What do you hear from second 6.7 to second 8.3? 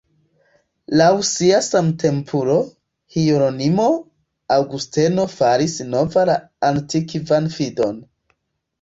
antikvan fidon.